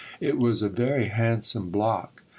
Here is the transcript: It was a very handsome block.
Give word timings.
It 0.19 0.39
was 0.39 0.63
a 0.63 0.67
very 0.67 1.09
handsome 1.09 1.69
block. 1.69 2.23